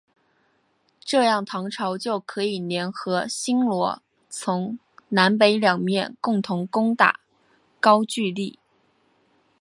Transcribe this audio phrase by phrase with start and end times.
[0.99, 7.19] 这样唐朝就可以联合新罗从南北两面共同攻打
[7.79, 8.57] 高句丽。